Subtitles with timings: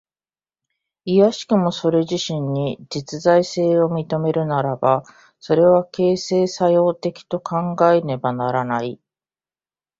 [1.05, 5.03] いやしくもそれ自身に実在性を認めるならば、
[5.39, 8.99] それは形成作用的と考えられねばならない。